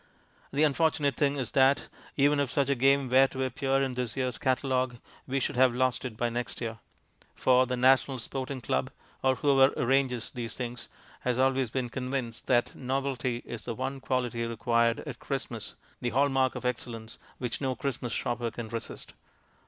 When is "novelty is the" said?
12.73-13.75